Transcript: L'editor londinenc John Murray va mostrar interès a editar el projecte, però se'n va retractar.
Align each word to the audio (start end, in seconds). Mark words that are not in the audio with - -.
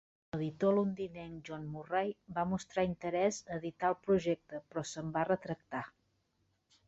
L'editor 0.33 0.71
londinenc 0.75 1.43
John 1.49 1.67
Murray 1.73 2.09
va 2.37 2.45
mostrar 2.53 2.85
interès 2.87 3.39
a 3.49 3.59
editar 3.61 3.91
el 3.93 3.99
projecte, 4.07 4.61
però 4.71 4.85
se'n 4.93 5.11
va 5.19 5.27
retractar. 5.33 5.83